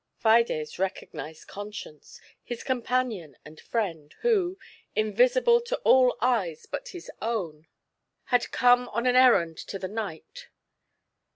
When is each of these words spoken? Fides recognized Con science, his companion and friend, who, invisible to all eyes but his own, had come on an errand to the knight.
Fides 0.17 0.79
recognized 0.79 1.45
Con 1.47 1.71
science, 1.71 2.19
his 2.43 2.63
companion 2.63 3.37
and 3.45 3.59
friend, 3.59 4.15
who, 4.21 4.57
invisible 4.95 5.61
to 5.61 5.77
all 5.83 6.17
eyes 6.21 6.65
but 6.65 6.87
his 6.87 7.11
own, 7.21 7.67
had 8.33 8.49
come 8.49 8.89
on 8.89 9.05
an 9.05 9.15
errand 9.15 9.59
to 9.59 9.77
the 9.77 9.87
knight. 9.87 10.47